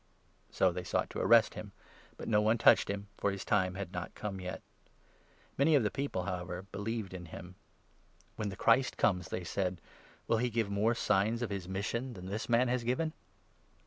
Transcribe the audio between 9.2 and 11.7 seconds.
they said, "will he give more signs of his